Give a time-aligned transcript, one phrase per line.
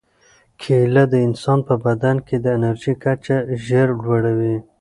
[0.61, 4.57] کیله د انسان په بدن کې د انرژۍ کچه ژر لوړوي.